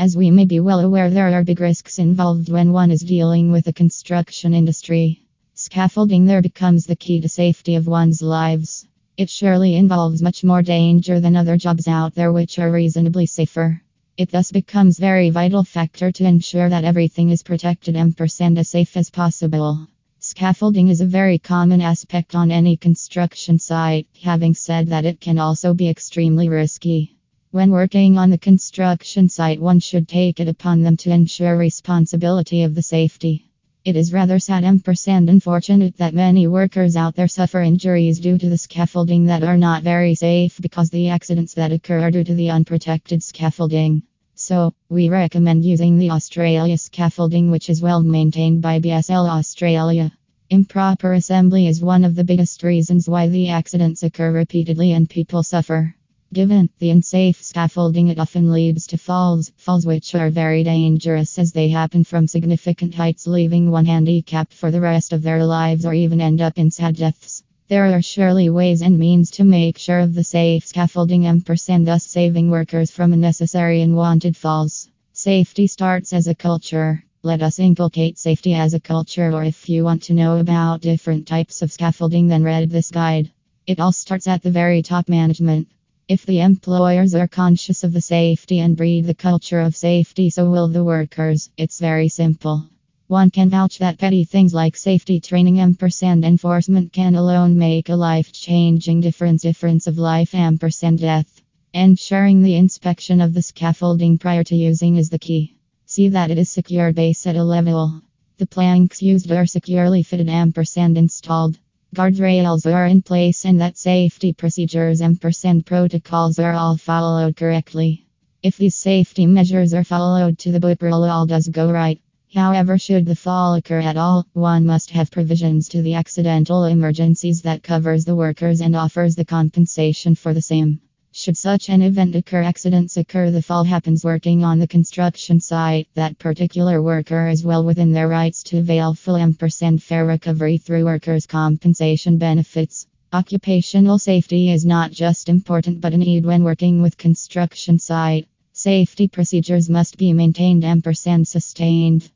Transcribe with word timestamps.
As 0.00 0.16
we 0.16 0.30
may 0.30 0.44
be 0.44 0.60
well 0.60 0.78
aware, 0.78 1.10
there 1.10 1.28
are 1.32 1.42
big 1.42 1.58
risks 1.58 1.98
involved 1.98 2.48
when 2.48 2.70
one 2.70 2.92
is 2.92 3.00
dealing 3.00 3.50
with 3.50 3.64
the 3.64 3.72
construction 3.72 4.54
industry. 4.54 5.24
Scaffolding 5.54 6.24
there 6.24 6.40
becomes 6.40 6.86
the 6.86 6.94
key 6.94 7.20
to 7.20 7.28
safety 7.28 7.74
of 7.74 7.88
one's 7.88 8.22
lives. 8.22 8.86
It 9.16 9.28
surely 9.28 9.74
involves 9.74 10.22
much 10.22 10.44
more 10.44 10.62
danger 10.62 11.18
than 11.18 11.34
other 11.34 11.56
jobs 11.56 11.88
out 11.88 12.14
there 12.14 12.32
which 12.32 12.60
are 12.60 12.70
reasonably 12.70 13.26
safer. 13.26 13.82
It 14.16 14.30
thus 14.30 14.52
becomes 14.52 15.00
very 15.00 15.30
vital 15.30 15.64
factor 15.64 16.12
to 16.12 16.24
ensure 16.24 16.68
that 16.68 16.84
everything 16.84 17.30
is 17.30 17.42
protected 17.42 17.96
and 17.96 18.14
as 18.56 18.68
safe 18.68 18.96
as 18.96 19.10
possible. 19.10 19.88
Scaffolding 20.20 20.86
is 20.90 21.00
a 21.00 21.06
very 21.06 21.40
common 21.40 21.80
aspect 21.80 22.36
on 22.36 22.52
any 22.52 22.76
construction 22.76 23.58
site, 23.58 24.06
having 24.22 24.54
said 24.54 24.86
that 24.90 25.04
it 25.04 25.20
can 25.20 25.40
also 25.40 25.74
be 25.74 25.88
extremely 25.88 26.48
risky. 26.48 27.17
When 27.50 27.70
working 27.70 28.18
on 28.18 28.28
the 28.28 28.36
construction 28.36 29.30
site, 29.30 29.58
one 29.58 29.80
should 29.80 30.06
take 30.06 30.38
it 30.38 30.48
upon 30.48 30.82
them 30.82 30.98
to 30.98 31.10
ensure 31.10 31.56
responsibility 31.56 32.62
of 32.62 32.74
the 32.74 32.82
safety. 32.82 33.46
It 33.86 33.96
is 33.96 34.12
rather 34.12 34.38
sad 34.38 34.64
and 34.64 35.30
unfortunate 35.30 35.96
that 35.96 36.12
many 36.12 36.46
workers 36.46 36.94
out 36.94 37.14
there 37.16 37.26
suffer 37.26 37.62
injuries 37.62 38.20
due 38.20 38.36
to 38.36 38.50
the 38.50 38.58
scaffolding 38.58 39.24
that 39.26 39.42
are 39.42 39.56
not 39.56 39.82
very 39.82 40.14
safe 40.14 40.60
because 40.60 40.90
the 40.90 41.08
accidents 41.08 41.54
that 41.54 41.72
occur 41.72 42.00
are 42.00 42.10
due 42.10 42.22
to 42.22 42.34
the 42.34 42.50
unprotected 42.50 43.22
scaffolding. 43.22 44.02
So, 44.34 44.74
we 44.90 45.08
recommend 45.08 45.64
using 45.64 45.96
the 45.96 46.10
Australia 46.10 46.76
scaffolding, 46.76 47.50
which 47.50 47.70
is 47.70 47.80
well 47.80 48.02
maintained 48.02 48.60
by 48.60 48.78
BSL 48.78 49.26
Australia. 49.26 50.12
Improper 50.50 51.14
assembly 51.14 51.66
is 51.66 51.80
one 51.80 52.04
of 52.04 52.14
the 52.14 52.24
biggest 52.24 52.62
reasons 52.62 53.08
why 53.08 53.28
the 53.28 53.48
accidents 53.48 54.02
occur 54.02 54.32
repeatedly 54.32 54.92
and 54.92 55.08
people 55.08 55.42
suffer. 55.42 55.94
Given 56.30 56.68
the 56.78 56.90
unsafe 56.90 57.42
scaffolding, 57.42 58.08
it 58.08 58.18
often 58.18 58.52
leads 58.52 58.86
to 58.88 58.98
falls, 58.98 59.50
falls 59.56 59.86
which 59.86 60.14
are 60.14 60.28
very 60.28 60.62
dangerous 60.62 61.38
as 61.38 61.52
they 61.52 61.70
happen 61.70 62.04
from 62.04 62.26
significant 62.26 62.94
heights, 62.94 63.26
leaving 63.26 63.70
one 63.70 63.86
handicapped 63.86 64.52
for 64.52 64.70
the 64.70 64.80
rest 64.82 65.14
of 65.14 65.22
their 65.22 65.42
lives 65.46 65.86
or 65.86 65.94
even 65.94 66.20
end 66.20 66.42
up 66.42 66.58
in 66.58 66.70
sad 66.70 66.96
deaths. 66.96 67.42
There 67.68 67.86
are 67.96 68.02
surely 68.02 68.50
ways 68.50 68.82
and 68.82 68.98
means 68.98 69.30
to 69.32 69.44
make 69.44 69.78
sure 69.78 70.00
of 70.00 70.12
the 70.12 70.22
safe 70.22 70.66
scaffolding 70.66 71.24
and 71.24 71.42
thus 71.86 72.04
saving 72.04 72.50
workers 72.50 72.90
from 72.90 73.14
unnecessary 73.14 73.80
and 73.80 73.96
wanted 73.96 74.36
falls. 74.36 74.86
Safety 75.14 75.66
starts 75.66 76.12
as 76.12 76.26
a 76.26 76.34
culture. 76.34 77.02
Let 77.22 77.40
us 77.40 77.58
inculcate 77.58 78.18
safety 78.18 78.52
as 78.52 78.74
a 78.74 78.80
culture, 78.80 79.32
or 79.32 79.44
if 79.44 79.68
you 79.70 79.82
want 79.82 80.02
to 80.04 80.14
know 80.14 80.36
about 80.36 80.82
different 80.82 81.26
types 81.26 81.62
of 81.62 81.72
scaffolding, 81.72 82.28
then 82.28 82.42
read 82.42 82.68
this 82.68 82.90
guide. 82.90 83.30
It 83.66 83.80
all 83.80 83.92
starts 83.92 84.28
at 84.28 84.42
the 84.42 84.50
very 84.50 84.82
top 84.82 85.08
management. 85.08 85.68
If 86.08 86.24
the 86.24 86.40
employers 86.40 87.14
are 87.14 87.28
conscious 87.28 87.84
of 87.84 87.92
the 87.92 88.00
safety 88.00 88.60
and 88.60 88.74
breed 88.74 89.04
the 89.04 89.12
culture 89.12 89.60
of 89.60 89.76
safety, 89.76 90.30
so 90.30 90.48
will 90.50 90.68
the 90.68 90.82
workers. 90.82 91.50
It's 91.58 91.78
very 91.78 92.08
simple. 92.08 92.64
One 93.08 93.28
can 93.28 93.50
vouch 93.50 93.76
that 93.76 93.98
petty 93.98 94.24
things 94.24 94.54
like 94.54 94.74
safety 94.74 95.20
training 95.20 95.60
and 95.60 95.78
enforcement 96.24 96.94
can 96.94 97.14
alone 97.14 97.58
make 97.58 97.90
a 97.90 97.94
life 97.94 98.32
changing 98.32 99.02
difference 99.02 99.42
difference 99.42 99.86
of 99.86 99.98
life 99.98 100.34
and 100.34 100.58
death. 100.98 101.42
Ensuring 101.74 102.42
the 102.42 102.56
inspection 102.56 103.20
of 103.20 103.34
the 103.34 103.42
scaffolding 103.42 104.16
prior 104.16 104.44
to 104.44 104.56
using 104.56 104.96
is 104.96 105.10
the 105.10 105.18
key. 105.18 105.58
See 105.84 106.08
that 106.08 106.30
it 106.30 106.38
is 106.38 106.48
secure 106.48 106.90
base 106.94 107.26
at 107.26 107.36
a 107.36 107.44
level. 107.44 108.00
The 108.38 108.46
planks 108.46 109.02
used 109.02 109.30
are 109.30 109.44
securely 109.44 110.02
fitted 110.02 110.30
and 110.30 110.96
installed. 110.96 111.58
Guardrails 111.94 112.66
are 112.66 112.86
in 112.86 113.00
place 113.00 113.46
and 113.46 113.60
that 113.62 113.78
safety 113.78 114.34
procedures 114.34 115.00
and 115.00 115.18
protocols 115.64 116.38
are 116.38 116.52
all 116.52 116.76
followed 116.76 117.34
correctly. 117.34 118.06
If 118.42 118.58
these 118.58 118.74
safety 118.74 119.24
measures 119.24 119.72
are 119.72 119.84
followed 119.84 120.38
to 120.40 120.52
the 120.52 120.76
rule, 120.82 121.04
all 121.04 121.24
does 121.24 121.48
go 121.48 121.72
right. 121.72 121.98
However, 122.34 122.76
should 122.76 123.06
the 123.06 123.16
fall 123.16 123.54
occur 123.54 123.80
at 123.80 123.96
all, 123.96 124.26
one 124.34 124.66
must 124.66 124.90
have 124.90 125.10
provisions 125.10 125.68
to 125.70 125.80
the 125.80 125.94
accidental 125.94 126.64
emergencies 126.64 127.40
that 127.42 127.62
covers 127.62 128.04
the 128.04 128.14
workers 128.14 128.60
and 128.60 128.76
offers 128.76 129.16
the 129.16 129.24
compensation 129.24 130.14
for 130.14 130.34
the 130.34 130.42
same. 130.42 130.80
Should 131.20 131.36
such 131.36 131.68
an 131.68 131.82
event 131.82 132.14
occur, 132.14 132.44
accidents 132.44 132.96
occur, 132.96 133.32
the 133.32 133.42
fall 133.42 133.64
happens 133.64 134.04
working 134.04 134.44
on 134.44 134.60
the 134.60 134.68
construction 134.68 135.40
site, 135.40 135.88
that 135.94 136.16
particular 136.20 136.80
worker 136.80 137.26
is 137.26 137.42
well 137.42 137.64
within 137.64 137.90
their 137.90 138.06
rights 138.06 138.44
to 138.44 138.58
avail 138.58 138.94
full 138.94 139.16
and 139.16 139.36
fair 139.82 140.06
recovery 140.06 140.58
through 140.58 140.84
workers' 140.84 141.26
compensation 141.26 142.18
benefits. 142.18 142.86
Occupational 143.12 143.98
safety 143.98 144.52
is 144.52 144.64
not 144.64 144.92
just 144.92 145.28
important 145.28 145.80
but 145.80 145.92
a 145.92 145.96
need 145.96 146.24
when 146.24 146.44
working 146.44 146.82
with 146.82 146.96
construction 146.96 147.80
site. 147.80 148.28
Safety 148.52 149.08
procedures 149.08 149.68
must 149.68 149.98
be 149.98 150.12
maintained 150.12 150.64
and 150.64 150.84
sustained. 151.24 152.08